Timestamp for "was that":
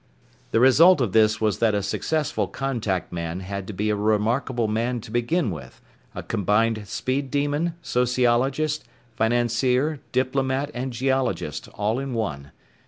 1.39-1.75